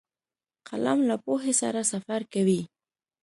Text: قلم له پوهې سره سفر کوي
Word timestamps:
قلم 0.67 0.99
له 1.09 1.15
پوهې 1.23 1.53
سره 1.61 1.81
سفر 1.91 2.21
کوي 2.33 2.61